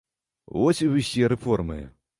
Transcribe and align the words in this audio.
Вось 0.57 0.81
і 0.87 0.89
ўсе 0.95 1.31
рэформы! 1.37 1.79